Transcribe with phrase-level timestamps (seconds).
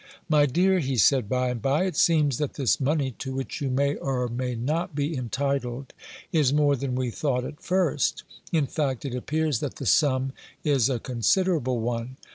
[0.27, 3.69] "My dear," he said by and by, "it seems that this money to which you
[3.69, 5.93] may or may not be entitled
[6.31, 10.33] is more than we thought at first; in fact, it appears that the sum
[10.63, 12.17] is a considerable one.